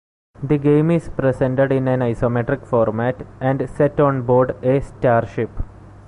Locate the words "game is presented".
0.57-1.71